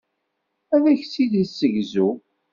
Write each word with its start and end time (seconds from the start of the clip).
Ad 0.75 0.83
ak-tt-id-tessegzu. 0.91 2.09